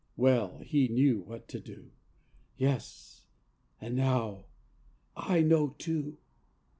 [0.17, 1.91] Well, he knew what to do,
[2.57, 3.21] Yes,
[3.79, 4.45] and now
[5.15, 6.17] I know too.